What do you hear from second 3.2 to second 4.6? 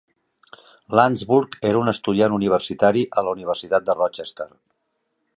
a la Universitat de Rochester.